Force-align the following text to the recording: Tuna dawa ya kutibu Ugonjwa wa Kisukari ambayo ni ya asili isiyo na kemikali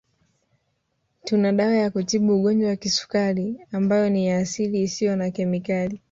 Tuna 1.23 1.51
dawa 1.51 1.75
ya 1.75 1.89
kutibu 1.91 2.35
Ugonjwa 2.35 2.69
wa 2.69 2.75
Kisukari 2.75 3.59
ambayo 3.71 4.09
ni 4.09 4.27
ya 4.27 4.37
asili 4.37 4.81
isiyo 4.81 5.15
na 5.15 5.31
kemikali 5.31 5.99